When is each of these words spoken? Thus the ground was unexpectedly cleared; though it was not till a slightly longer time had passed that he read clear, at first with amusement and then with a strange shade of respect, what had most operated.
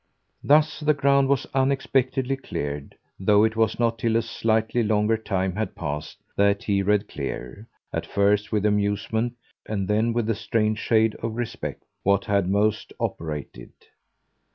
Thus 0.43 0.79
the 0.79 0.95
ground 0.95 1.27
was 1.27 1.45
unexpectedly 1.53 2.35
cleared; 2.35 2.95
though 3.19 3.43
it 3.43 3.55
was 3.55 3.77
not 3.79 3.99
till 3.99 4.15
a 4.15 4.23
slightly 4.23 4.81
longer 4.81 5.15
time 5.15 5.55
had 5.55 5.75
passed 5.75 6.17
that 6.35 6.63
he 6.63 6.81
read 6.81 7.07
clear, 7.07 7.67
at 7.93 8.07
first 8.07 8.51
with 8.51 8.65
amusement 8.65 9.33
and 9.67 9.87
then 9.87 10.11
with 10.11 10.27
a 10.27 10.33
strange 10.33 10.79
shade 10.79 11.13
of 11.21 11.35
respect, 11.35 11.83
what 12.01 12.25
had 12.25 12.49
most 12.49 12.93
operated. 12.99 13.69